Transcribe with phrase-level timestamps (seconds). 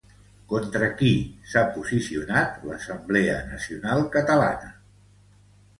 [0.51, 1.11] Contra qui
[1.51, 4.77] s'ha posicionat l'Assemblea Nacional Catalana?